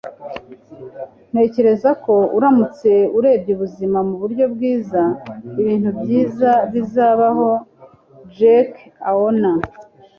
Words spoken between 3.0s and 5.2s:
urebye ubuzima mu buryo bwiza,